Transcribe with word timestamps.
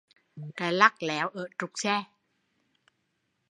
Cái 0.55 0.73
lắt 0.73 1.03
léo 1.03 1.29
ở 1.29 1.47
trục 1.57 1.69
xe 1.75 2.03